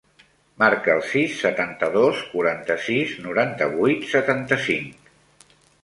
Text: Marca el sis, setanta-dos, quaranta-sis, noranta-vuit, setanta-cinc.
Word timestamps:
Marca 0.61 0.91
el 0.93 1.03
sis, 1.09 1.35
setanta-dos, 1.41 2.23
quaranta-sis, 2.31 3.15
noranta-vuit, 3.29 4.13
setanta-cinc. 4.19 5.59